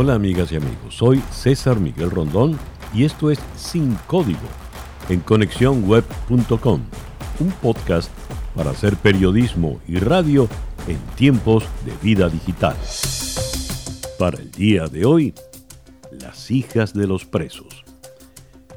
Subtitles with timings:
[0.00, 2.56] Hola amigas y amigos, soy César Miguel Rondón
[2.94, 4.46] y esto es Sin Código
[5.08, 6.82] en conexiónweb.com,
[7.40, 8.08] un podcast
[8.54, 10.48] para hacer periodismo y radio
[10.86, 12.76] en tiempos de vida digital.
[14.20, 15.34] Para el día de hoy,
[16.12, 17.82] las hijas de los presos.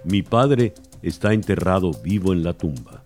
[0.04, 3.04] Mi padre está enterrado vivo en la tumba.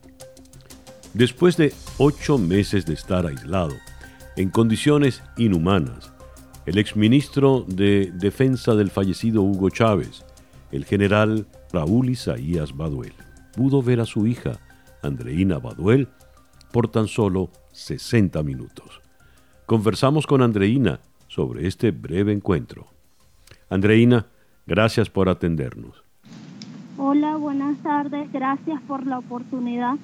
[1.14, 3.76] Después de ocho meses de estar aislado,
[4.38, 6.15] en condiciones inhumanas,
[6.66, 10.26] el exministro de Defensa del fallecido Hugo Chávez,
[10.72, 13.14] el general Raúl Isaías Baduel,
[13.56, 14.60] pudo ver a su hija,
[15.04, 16.08] Andreina Baduel,
[16.72, 19.02] por tan solo 60 minutos.
[19.66, 22.88] Conversamos con Andreina sobre este breve encuentro.
[23.70, 24.26] Andreina,
[24.66, 26.04] gracias por atendernos.
[26.98, 29.96] Hola, buenas tardes, gracias por la oportunidad.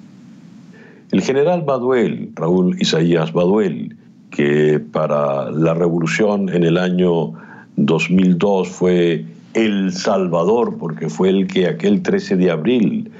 [1.10, 3.96] El general Baduel, Raúl Isaías Baduel,
[4.32, 7.34] que para la revolución en el año
[7.76, 13.12] 2002 fue el Salvador, porque fue el que aquel 13 de abril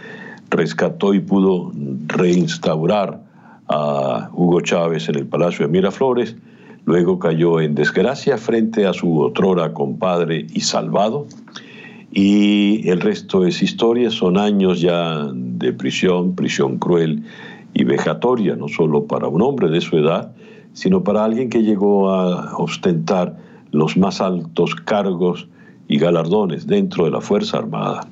[0.50, 1.70] rescató y pudo
[2.06, 3.20] reinstaurar
[3.68, 6.34] a Hugo Chávez en el Palacio de Miraflores,
[6.86, 11.26] luego cayó en desgracia frente a su otrora compadre y salvado,
[12.10, 17.22] y el resto es historia, son años ya de prisión, prisión cruel
[17.74, 20.32] y vejatoria, no solo para un hombre de su edad,
[20.72, 23.36] sino para alguien que llegó a ostentar
[23.70, 25.48] los más altos cargos
[25.88, 28.06] y galardones dentro de la Fuerza Armada.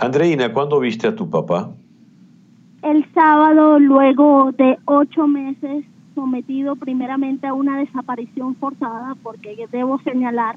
[0.00, 1.70] Andreina, ¿cuándo viste a tu papá?
[2.82, 10.56] El sábado, luego de ocho meses, sometido primeramente a una desaparición forzada, porque debo señalar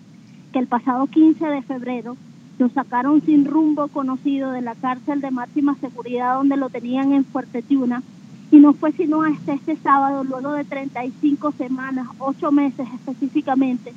[0.51, 2.15] que el pasado 15 de febrero
[2.59, 7.25] lo sacaron sin rumbo conocido de la cárcel de máxima seguridad donde lo tenían en
[7.25, 8.03] Fuerte Tiuna
[8.51, 13.93] y no fue sino hasta este sábado, luego de 35 semanas, 8 meses específicamente,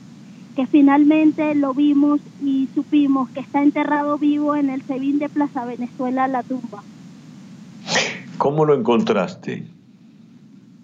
[0.55, 5.65] que finalmente lo vimos y supimos que está enterrado vivo en el Sebín de Plaza
[5.65, 6.83] Venezuela, La Tumba.
[8.39, 9.67] ¿Cómo lo encontraste?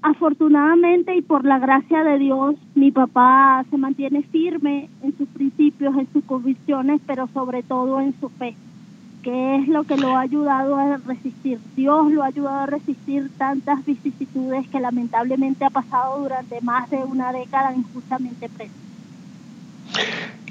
[0.02, 5.96] Afortunadamente y por la gracia de Dios, mi papá se mantiene firme en sus principios,
[5.96, 8.56] en sus convicciones, pero sobre todo en su fe
[9.22, 11.58] que es lo que lo ha ayudado a resistir.
[11.76, 16.98] Dios lo ha ayudado a resistir tantas vicisitudes que lamentablemente ha pasado durante más de
[16.98, 18.72] una década injustamente preso.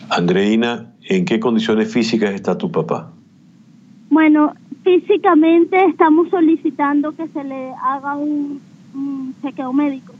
[0.09, 3.11] Andreina, ¿en qué condiciones físicas está tu papá?
[4.09, 8.61] Bueno, físicamente estamos solicitando que se le haga un,
[9.41, 10.13] chequeo médico,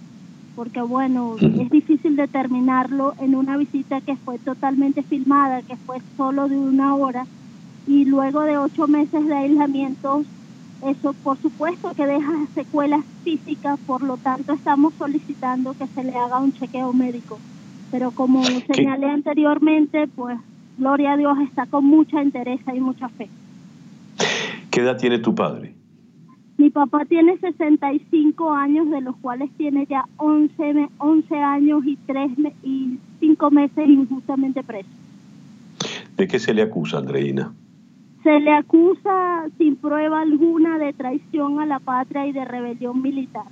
[0.56, 6.47] porque bueno, es difícil determinarlo en una visita que fue totalmente filmada, que fue solo
[6.47, 7.25] de una hora
[7.87, 10.23] y luego de ocho meses de aislamiento,
[10.85, 16.15] eso por supuesto que deja secuelas físicas, por lo tanto estamos solicitando que se le
[16.15, 17.39] haga un chequeo médico.
[17.91, 20.39] Pero como señalé anteriormente, pues
[20.77, 23.29] gloria a Dios está con mucha interés y mucha fe.
[24.69, 25.75] ¿Qué edad tiene tu padre?
[26.57, 32.31] Mi papá tiene 65 años, de los cuales tiene ya 11, 11 años y, 3,
[32.63, 34.87] y 5 meses injustamente preso.
[36.15, 37.51] ¿De qué se le acusa, Andreina?
[38.23, 43.45] Se le acusa sin prueba alguna de traición a la patria y de rebelión militar.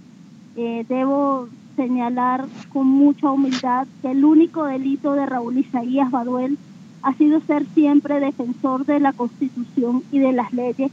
[0.55, 6.57] Eh, debo señalar con mucha humildad que el único delito de Raúl Isaías Baduel
[7.01, 10.91] ha sido ser siempre defensor de la Constitución y de las leyes,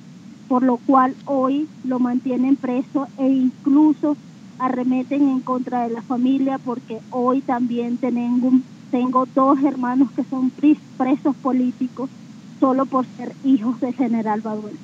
[0.49, 4.17] por lo cual hoy lo mantienen preso e incluso
[4.59, 8.53] arremeten en contra de la familia porque hoy también tengo,
[8.91, 12.09] tengo dos hermanos que son presos políticos
[12.61, 14.77] solo por ser hijos del general Baduel.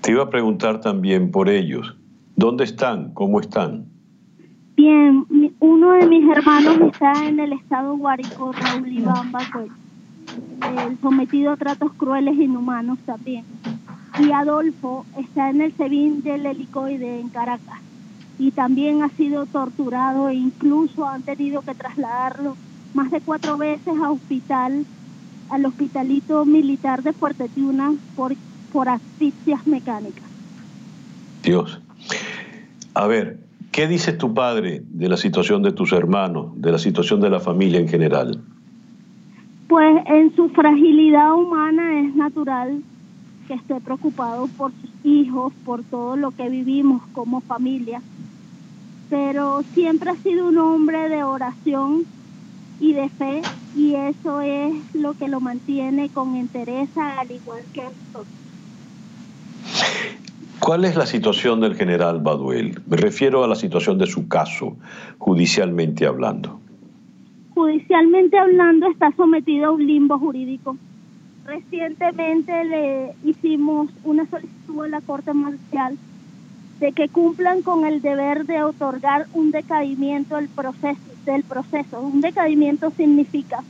[0.00, 1.96] Te iba a preguntar también por ellos.
[2.36, 3.12] ¿Dónde están?
[3.14, 3.86] ¿Cómo están?
[4.76, 5.24] Bien,
[5.60, 9.70] uno de mis hermanos está en el estado Guárico, Raúl Iván Baduel,
[11.00, 13.44] sometido a tratos crueles e inhumanos también.
[14.20, 17.80] Y Adolfo está en el SEBIN del helicoide en Caracas
[18.38, 22.56] y también ha sido torturado e incluso han tenido que trasladarlo
[22.94, 24.86] más de cuatro veces a hospital
[25.54, 28.34] al hospitalito militar de Fuerte Tiuna por,
[28.72, 30.24] por asfixias mecánicas.
[31.44, 31.80] Dios.
[32.94, 33.38] A ver,
[33.70, 37.38] ¿qué dice tu padre de la situación de tus hermanos, de la situación de la
[37.38, 38.42] familia en general?
[39.68, 42.82] Pues en su fragilidad humana es natural
[43.46, 48.02] que esté preocupado por sus hijos, por todo lo que vivimos como familia,
[49.08, 52.04] pero siempre ha sido un hombre de oración
[52.80, 53.42] y de fe
[53.76, 58.26] y eso es lo que lo mantiene con entereza al igual que nosotros.
[60.60, 62.80] ¿Cuál es la situación del general Baduel?
[62.86, 64.76] Me refiero a la situación de su caso,
[65.18, 66.58] judicialmente hablando.
[67.54, 70.76] Judicialmente hablando, está sometido a un limbo jurídico.
[71.44, 75.98] Recientemente le hicimos una solicitud a la Corte Marcial
[76.80, 82.00] de que cumplan con el deber de otorgar un decaimiento del proceso, del proceso.
[82.00, 83.62] Un decaimiento significa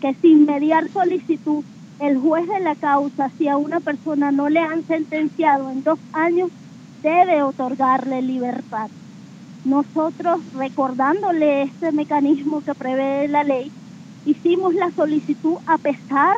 [0.00, 1.64] que sin mediar solicitud,
[2.00, 5.98] el juez de la causa, si a una persona no le han sentenciado en dos
[6.12, 6.50] años,
[7.02, 8.90] debe otorgarle libertad.
[9.64, 13.72] Nosotros, recordándole este mecanismo que prevé la ley,
[14.24, 16.36] hicimos la solicitud a pesar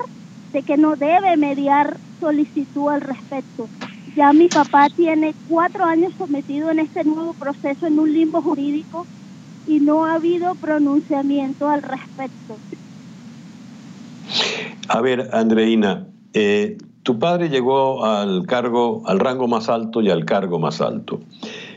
[0.52, 3.68] de que no debe mediar solicitud al respecto.
[4.16, 9.06] Ya mi papá tiene cuatro años sometido en este nuevo proceso en un limbo jurídico
[9.70, 12.56] y no ha habido pronunciamiento al respecto.
[14.88, 20.24] A ver, Andreina, eh, tu padre llegó al cargo, al rango más alto y al
[20.24, 21.20] cargo más alto.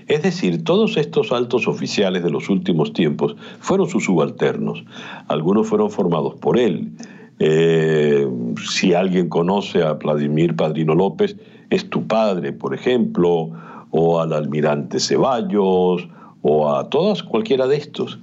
[0.07, 4.83] Es decir, todos estos altos oficiales de los últimos tiempos fueron sus subalternos.
[5.27, 6.91] Algunos fueron formados por él.
[7.37, 8.27] Eh,
[8.71, 11.37] si alguien conoce a Vladimir Padrino López,
[11.69, 13.51] es tu padre, por ejemplo,
[13.91, 16.07] o al almirante Ceballos,
[16.43, 18.19] o a todas, cualquiera de estos.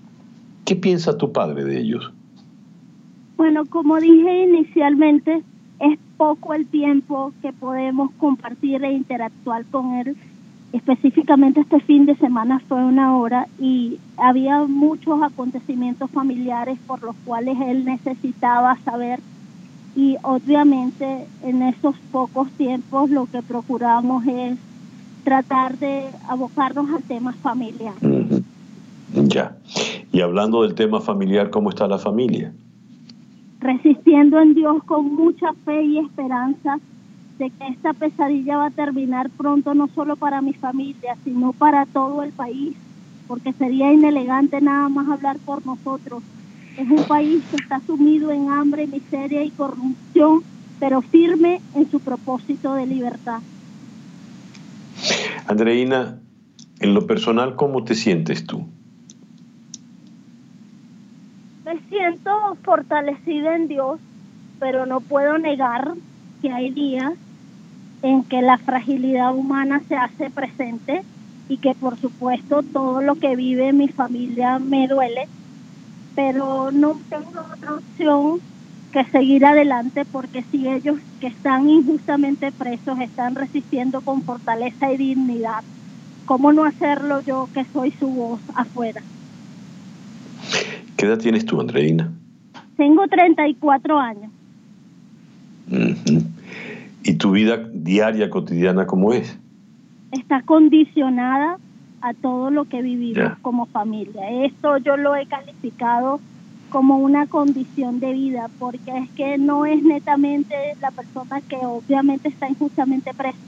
[0.65, 2.13] ¿Qué piensa tu padre de ellos?
[3.37, 5.43] Bueno, como dije inicialmente,
[5.81, 10.17] es poco el tiempo que podemos compartir e interactuar con él.
[10.73, 17.17] Específicamente este fin de semana fue una hora y había muchos acontecimientos familiares por los
[17.25, 19.19] cuales él necesitaba saber
[19.97, 24.59] y obviamente en esos pocos tiempos lo que procuramos es
[25.21, 27.95] tratar de abocarnos al tema familiar.
[29.15, 29.57] Ya.
[30.13, 32.53] Y hablando del tema familiar, ¿cómo está la familia?
[33.61, 36.79] resistiendo en Dios con mucha fe y esperanza
[37.39, 41.87] de que esta pesadilla va a terminar pronto no solo para mi familia, sino para
[41.87, 42.75] todo el país,
[43.29, 46.23] porque sería inelegante nada más hablar por nosotros.
[46.77, 50.43] Es un país que está sumido en hambre, miseria y corrupción,
[50.79, 53.41] pero firme en su propósito de libertad.
[55.51, 56.17] Andreina,
[56.79, 58.69] en lo personal, ¿cómo te sientes tú?
[61.65, 62.31] Me siento
[62.63, 63.99] fortalecida en Dios,
[64.61, 65.93] pero no puedo negar
[66.41, 67.15] que hay días
[68.01, 71.03] en que la fragilidad humana se hace presente
[71.49, 75.27] y que por supuesto todo lo que vive mi familia me duele,
[76.15, 78.41] pero no tengo otra opción
[78.93, 84.97] que seguir adelante porque si ellos que están injustamente presos están resistiendo con fortaleza y
[84.97, 85.63] dignidad,
[86.27, 89.03] ¿cómo no hacerlo yo que soy su voz afuera?
[90.97, 92.11] ¿Qué edad tienes tú, Andreina?
[92.77, 94.31] Tengo 34 años.
[97.03, 99.39] ¿Y tu vida diaria, cotidiana, cómo es?
[100.13, 101.59] Está condicionada
[102.01, 104.45] a todo lo que vivimos como familia.
[104.45, 106.21] Esto yo lo he calificado
[106.71, 112.29] como una condición de vida, porque es que no es netamente la persona que obviamente
[112.29, 113.39] está injustamente presa,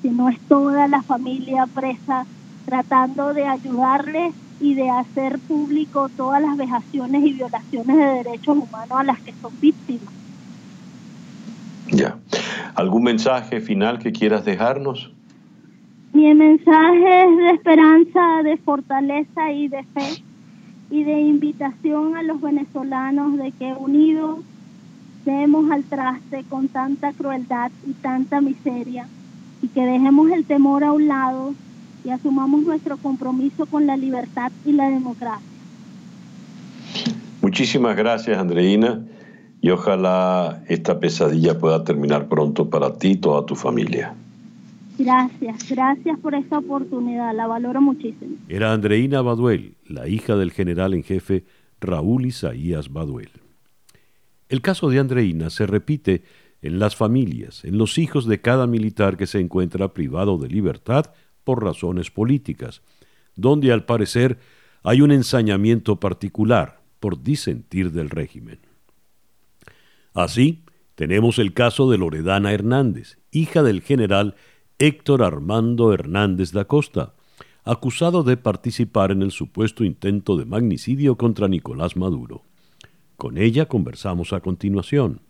[0.00, 2.24] sino es toda la familia presa
[2.64, 8.92] tratando de ayudarles y de hacer público todas las vejaciones y violaciones de derechos humanos
[8.98, 10.14] a las que son víctimas.
[11.90, 12.18] Ya.
[12.76, 15.12] ¿Algún mensaje final que quieras dejarnos?
[16.12, 20.29] Mi mensaje es de esperanza, de fortaleza y de fe
[20.90, 24.40] y de invitación a los venezolanos de que unidos
[25.24, 29.06] demos al traste con tanta crueldad y tanta miseria
[29.62, 31.54] y que dejemos el temor a un lado
[32.04, 35.46] y asumamos nuestro compromiso con la libertad y la democracia.
[37.42, 39.02] Muchísimas gracias, Andreina,
[39.60, 44.14] y ojalá esta pesadilla pueda terminar pronto para ti y toda tu familia.
[45.02, 48.36] Gracias, gracias por esta oportunidad, la valoro muchísimo.
[48.48, 51.46] Era Andreina Baduel, la hija del general en jefe
[51.80, 53.30] Raúl Isaías Baduel.
[54.50, 56.22] El caso de Andreina se repite
[56.60, 61.06] en las familias, en los hijos de cada militar que se encuentra privado de libertad
[61.44, 62.82] por razones políticas,
[63.36, 64.38] donde al parecer
[64.82, 68.58] hay un ensañamiento particular por disentir del régimen.
[70.12, 70.62] Así,
[70.94, 74.34] tenemos el caso de Loredana Hernández, hija del general
[74.82, 77.12] Héctor Armando Hernández da Costa,
[77.64, 82.44] acusado de participar en el supuesto intento de magnicidio contra Nicolás Maduro.
[83.18, 85.20] Con ella conversamos a continuación.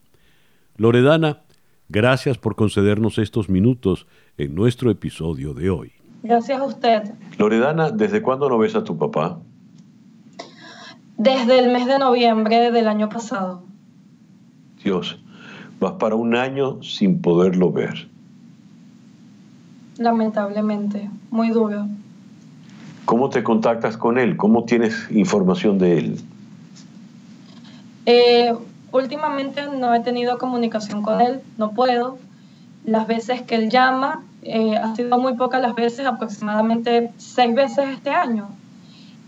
[0.77, 1.41] Loredana,
[1.89, 4.07] gracias por concedernos estos minutos
[4.39, 5.93] en nuestro episodio de hoy.
[6.23, 7.03] Gracias a usted.
[7.37, 9.41] Loredana, ¿desde cuándo no ves a tu papá?
[11.19, 13.65] Desde el mes de noviembre del año pasado.
[14.85, 15.21] Dios,
[15.81, 18.10] vas para un año sin poderlo ver.
[20.01, 21.87] Lamentablemente, muy duro.
[23.05, 24.39] ¿Cómo te contactas con él?
[24.39, 26.21] ¿Cómo tienes información de él?
[28.07, 28.55] Eh,
[28.93, 32.17] últimamente no he tenido comunicación con él, no puedo.
[32.87, 37.91] Las veces que él llama, eh, ha sido muy pocas las veces, aproximadamente seis veces
[37.91, 38.49] este año.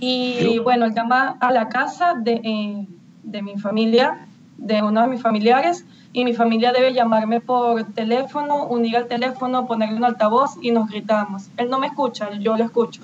[0.00, 2.87] Y bueno, él llama a la casa de, eh,
[3.25, 4.26] de mi familia,
[4.62, 9.66] de uno de mis familiares, y mi familia debe llamarme por teléfono, unir al teléfono,
[9.66, 11.49] ponerle un altavoz y nos gritamos.
[11.57, 13.02] Él no me escucha, yo lo escucho.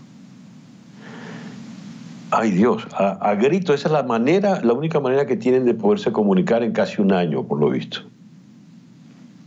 [2.30, 6.12] Ay Dios, a, grito, esa es la manera, la única manera que tienen de poderse
[6.12, 8.00] comunicar en casi un año, por lo visto.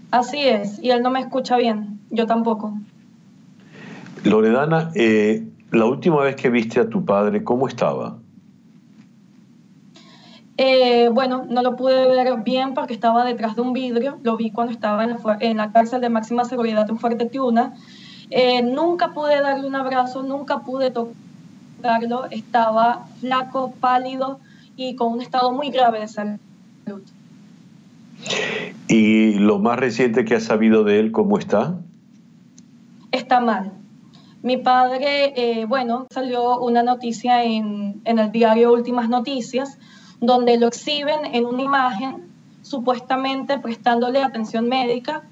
[0.09, 2.73] Así es, y él no me escucha bien, yo tampoco.
[4.23, 8.17] Loredana, eh, la última vez que viste a tu padre, ¿cómo estaba?
[10.63, 14.19] Eh, bueno, no lo pude ver bien porque estaba detrás de un vidrio.
[14.21, 15.03] Lo vi cuando estaba
[15.39, 17.73] en la, cárcel de máxima seguridad en Fuerte Tiuna.
[18.29, 22.25] Eh, nunca pude darle un abrazo, nunca pude tocarlo.
[22.29, 24.39] Estaba flaco, pálido
[24.75, 26.37] y con un estado muy grave de salud.
[28.87, 31.79] ¿Y lo más reciente que has sabido de él, cómo está?
[33.11, 33.71] Está mal.
[34.43, 39.79] Mi padre, eh, bueno, salió una noticia en, en el diario Últimas Noticias
[40.21, 45.23] donde lo exhiben en una imagen supuestamente prestándole atención médica,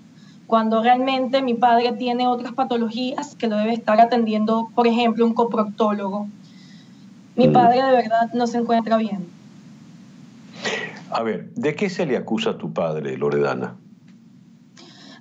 [0.48, 5.36] cuando realmente mi padre tiene otras patologías que lo debe estar atendiendo, por ejemplo, un
[5.36, 6.27] coproctólogo.
[7.36, 7.53] Mi mm.
[7.53, 9.27] padre de verdad no se encuentra bien.
[11.12, 13.75] A ver, ¿de qué se le acusa a tu padre, Loredana?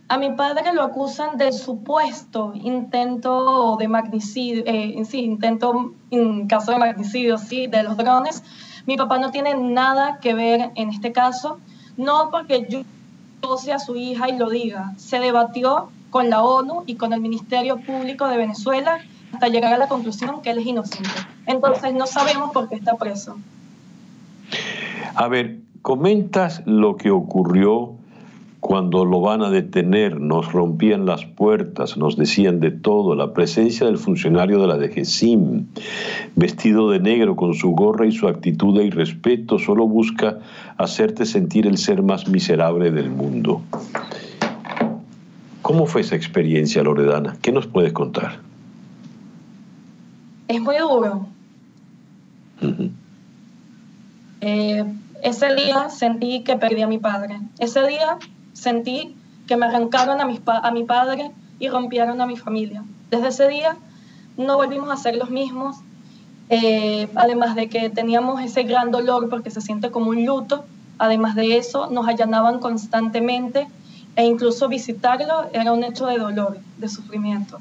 [0.08, 6.72] A mi padre lo acusan del supuesto intento de magnicidio, eh, sí, intento, en caso
[6.72, 8.42] de magnicidio, sí, de los drones,
[8.88, 11.58] mi papá no tiene nada que ver en este caso,
[11.98, 14.94] no porque yo sea su hija y lo diga.
[14.96, 19.76] Se debatió con la ONU y con el Ministerio Público de Venezuela hasta llegar a
[19.76, 21.10] la conclusión que él es inocente.
[21.44, 23.36] Entonces no sabemos por qué está preso.
[25.14, 27.97] A ver, comentas lo que ocurrió
[28.60, 33.86] cuando lo van a detener, nos rompían las puertas, nos decían de todo, la presencia
[33.86, 35.66] del funcionario de la DGCIM,
[36.34, 40.40] vestido de negro con su gorra y su actitud de irrespeto, solo busca
[40.76, 43.62] hacerte sentir el ser más miserable del mundo.
[45.62, 47.36] ¿Cómo fue esa experiencia, Loredana?
[47.40, 48.40] ¿Qué nos puedes contar?
[50.48, 51.26] Es muy duro.
[54.40, 54.84] Eh,
[55.22, 57.38] ese día sentí que perdí a mi padre.
[57.58, 58.18] Ese día
[58.58, 59.14] sentí
[59.46, 62.84] que me arrancaron a, mis a mi padre y rompieron a mi familia.
[63.10, 63.76] Desde ese día
[64.36, 65.76] no volvimos a ser los mismos,
[66.50, 70.64] eh, además de que teníamos ese gran dolor porque se siente como un luto,
[70.98, 73.68] además de eso nos allanaban constantemente
[74.16, 77.58] e incluso visitarlo era un hecho de dolor, de sufrimiento.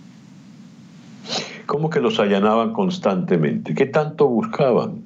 [1.65, 3.73] ¿Cómo que los allanaban constantemente?
[3.75, 5.03] ¿Qué tanto buscaban?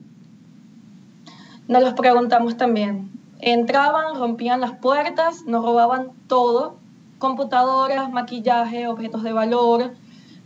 [1.67, 3.10] Nos los preguntamos también.
[3.41, 6.77] Entraban, rompían las puertas, nos robaban todo,
[7.17, 9.91] computadoras, maquillaje, objetos de valor,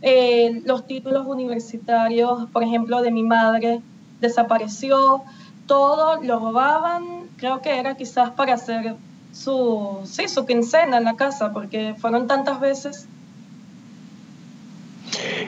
[0.02, 3.82] eh, los títulos universitarios, por ejemplo, de mi madre,
[4.20, 5.22] desapareció,
[5.66, 7.04] todo lo robaban,
[7.36, 8.94] creo que era quizás para hacer
[9.32, 13.08] su, su quincena en la casa, porque fueron tantas veces.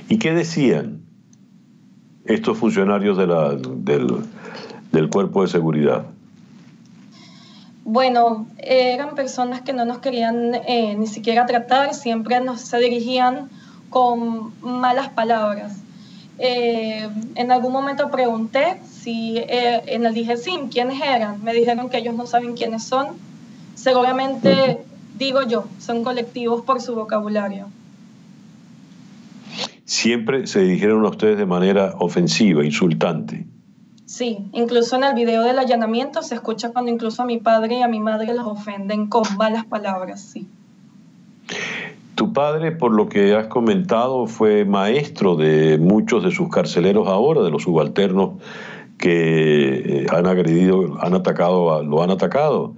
[0.08, 1.00] ¿Y qué decían
[2.24, 4.24] estos funcionarios de la, del,
[4.92, 6.04] del cuerpo de seguridad?
[7.90, 13.48] Bueno, eran personas que no nos querían eh, ni siquiera tratar, siempre nos se dirigían
[13.88, 15.72] con malas palabras.
[16.38, 21.42] Eh, en algún momento pregunté si eh, en el dije sí, quiénes eran.
[21.42, 23.06] Me dijeron que ellos no saben quiénes son.
[23.74, 24.84] Seguramente,
[25.18, 27.68] digo yo, son colectivos por su vocabulario.
[29.86, 33.46] Siempre se dirigieron a ustedes de manera ofensiva, insultante.
[34.08, 37.82] Sí, incluso en el video del allanamiento se escucha cuando incluso a mi padre y
[37.82, 40.48] a mi madre los ofenden con malas palabras, sí.
[42.14, 47.42] Tu padre, por lo que has comentado, fue maestro de muchos de sus carceleros ahora,
[47.42, 48.40] de los subalternos
[48.96, 52.72] que eh, han agredido, han atacado, lo han atacado.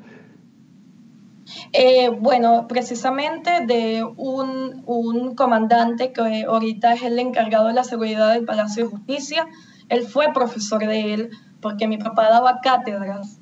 [1.72, 8.34] Eh, bueno, precisamente de un, un comandante que ahorita es el encargado de la seguridad
[8.34, 9.46] del Palacio de Justicia,
[9.90, 11.30] él fue profesor de él
[11.60, 13.38] porque mi papá daba cátedras.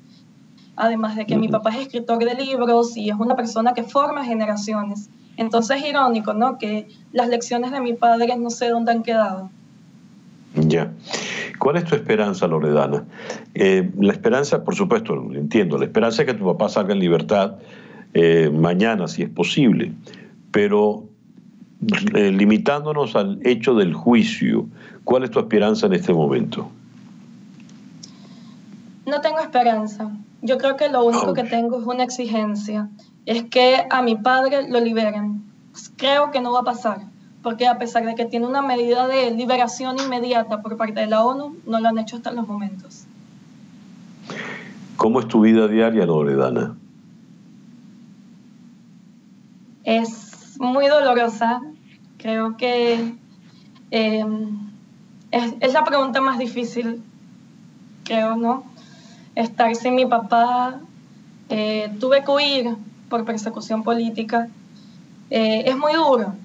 [0.75, 4.25] Además de que mi papá es escritor de libros y es una persona que forma
[4.25, 5.09] generaciones.
[5.37, 6.57] Entonces es irónico, ¿no?
[6.57, 9.49] Que las lecciones de mi padre no sé dónde han quedado.
[10.55, 10.91] Ya.
[11.59, 13.03] ¿Cuál es tu esperanza, Loredana?
[13.53, 17.55] Eh, la esperanza, por supuesto, entiendo, la esperanza es que tu papá salga en libertad
[18.13, 19.91] eh, mañana, si es posible,
[20.51, 21.08] pero
[22.13, 24.67] eh, limitándonos al hecho del juicio,
[25.05, 26.69] ¿cuál es tu esperanza en este momento?
[29.05, 30.11] No tengo esperanza.
[30.41, 32.89] Yo creo que lo único que tengo es una exigencia.
[33.25, 35.41] Es que a mi padre lo liberen.
[35.95, 37.01] Creo que no va a pasar,
[37.41, 41.23] porque a pesar de que tiene una medida de liberación inmediata por parte de la
[41.23, 43.05] ONU, no lo han hecho hasta los momentos.
[44.97, 46.75] ¿Cómo es tu vida diaria, Loredana?
[49.85, 50.18] Es
[50.59, 51.61] muy dolorosa.
[52.17, 53.15] Creo que
[53.89, 54.25] eh,
[55.31, 57.01] es, es, la pregunta más difícil,
[58.03, 58.65] creo, ¿no?
[59.33, 60.81] Estar sin mi papá.
[61.49, 62.75] Eh, tuve que huir
[63.09, 64.49] por persecución política.
[65.31, 66.35] Eh, es muy duro.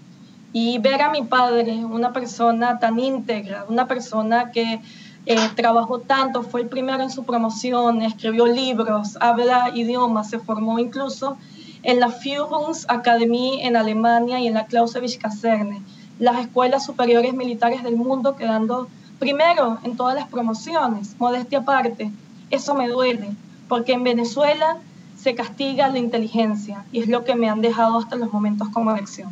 [0.52, 4.80] Y ver a mi padre, una persona tan íntegra, una persona que
[5.26, 10.78] eh, trabajó tanto, fue el primero en su promoción, escribió libros, habla idiomas, se formó
[10.78, 11.37] incluso
[11.85, 15.83] en la Führungsakademie en Alemania y en la Clausewitz Kaserne,
[16.19, 18.88] las escuelas superiores militares del mundo, quedando
[19.19, 22.11] primero en todas las promociones, modestia aparte.
[22.50, 23.31] Eso me duele,
[23.69, 24.79] porque en Venezuela
[25.17, 28.93] se castiga la inteligencia y es lo que me han dejado hasta los momentos como
[28.93, 29.31] lección.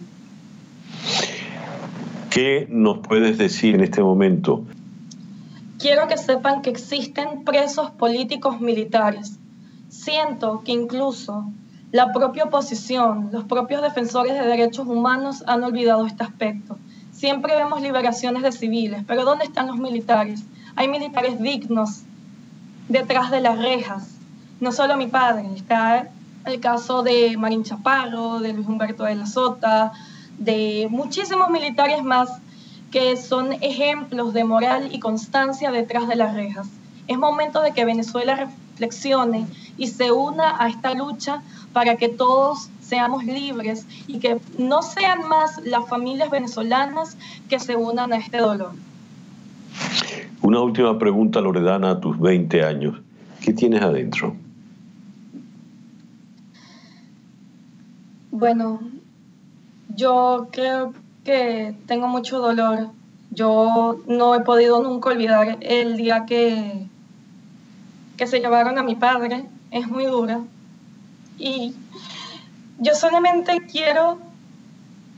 [2.30, 4.64] ¿Qué nos puedes decir en este momento
[5.82, 9.40] Quiero que sepan que existen presos políticos militares.
[9.88, 11.50] Siento que incluso
[11.92, 16.78] la propia oposición, los propios defensores de derechos humanos han olvidado este aspecto.
[17.12, 20.42] Siempre vemos liberaciones de civiles, pero ¿dónde están los militares?
[20.75, 22.02] Hay militares dignos
[22.88, 24.08] detrás de las rejas.
[24.58, 26.08] No solo mi padre, está
[26.46, 29.92] el caso de Marín Chaparro, de Luis Humberto de la Sota,
[30.38, 32.30] de muchísimos militares más
[32.90, 36.68] que son ejemplos de moral y constancia detrás de las rejas.
[37.06, 39.46] Es momento de que Venezuela reflexione
[39.76, 45.28] y se una a esta lucha para que todos seamos libres y que no sean
[45.28, 47.16] más las familias venezolanas
[47.48, 48.72] que se unan a este dolor.
[50.42, 53.00] Una última pregunta, Loredana, a tus 20 años.
[53.40, 54.36] ¿Qué tienes adentro?
[58.30, 58.80] Bueno,
[59.94, 62.88] yo creo que tengo mucho dolor.
[63.30, 66.87] Yo no he podido nunca olvidar el día que,
[68.16, 69.44] que se llevaron a mi padre.
[69.70, 70.40] Es muy dura.
[71.38, 71.75] Y
[72.79, 74.18] yo solamente quiero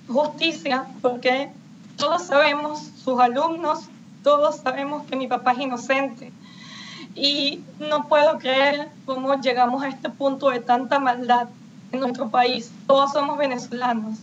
[0.08, 1.50] justicia porque
[1.96, 3.88] todos sabemos, sus alumnos,
[4.22, 6.32] todos sabemos que mi papá es inocente.
[7.14, 11.48] Y no puedo creer cómo llegamos a este punto de tanta maldad
[11.92, 12.72] en nuestro país.
[12.86, 14.18] Todos somos venezolanos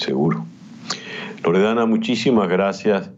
[0.00, 0.44] seguro.
[1.42, 3.10] Loredana, muchísimas gracias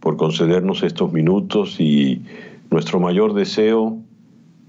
[0.00, 2.22] por concedernos estos minutos y
[2.70, 3.98] nuestro mayor deseo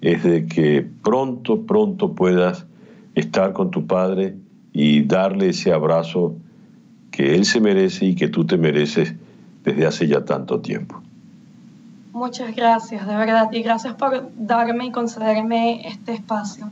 [0.04, 2.66] es de que pronto, pronto puedas
[3.16, 4.36] estar con tu padre
[4.74, 6.36] y darle ese abrazo
[7.10, 9.16] que él se merece y que tú te mereces
[9.64, 11.02] desde hace ya tanto tiempo.
[12.12, 16.70] Muchas gracias, de verdad, y gracias por darme y concederme este espacio.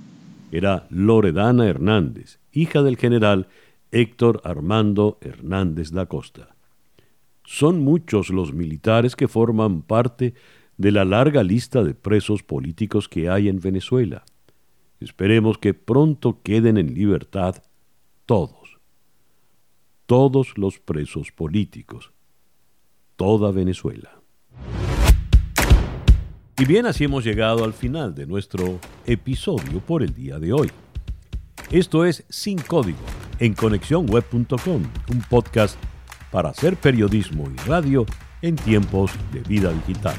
[0.52, 3.48] Era Loredana Hernández, hija del general
[3.92, 6.50] Héctor Armando Hernández da Costa.
[7.46, 10.34] Son muchos los militares que forman parte
[10.82, 14.26] de la larga lista de presos políticos que hay en Venezuela.
[15.00, 17.62] Esperemos que pronto queden en libertad
[18.26, 18.80] todos,
[20.08, 22.12] todos los presos políticos,
[23.16, 24.24] toda Venezuela.
[26.58, 30.72] Y bien, así hemos llegado al final de nuestro episodio por el día de hoy.
[31.70, 32.98] Esto es Sin Código
[33.38, 35.78] en conexiónweb.com, un podcast
[36.32, 38.04] para hacer periodismo y radio
[38.42, 40.16] en tiempos de vida digital.